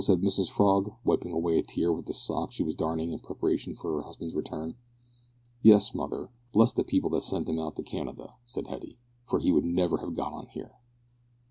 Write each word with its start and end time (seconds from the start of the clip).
said 0.03 0.21
Mrs 0.21 0.49
Frog, 0.49 0.93
wiping 1.05 1.31
away 1.31 1.59
a 1.59 1.61
tear 1.63 1.93
with 1.93 2.07
the 2.07 2.13
sock 2.13 2.51
she 2.51 2.63
was 2.63 2.73
darning 2.73 3.11
in 3.11 3.19
preparation 3.19 3.75
for 3.75 3.93
her 3.93 4.01
husband's 4.01 4.33
return. 4.33 4.73
"Yes, 5.61 5.93
mother. 5.93 6.31
Bless 6.53 6.73
the 6.73 6.83
people 6.83 7.11
that 7.11 7.21
sent 7.21 7.47
'im 7.47 7.59
out 7.59 7.75
to 7.75 7.83
Canada," 7.83 8.33
said 8.43 8.65
Hetty, 8.65 8.97
"for 9.27 9.37
he 9.37 9.51
would 9.51 9.63
never 9.63 9.97
have 9.99 10.15
got 10.15 10.33
on 10.33 10.47
here." 10.47 10.73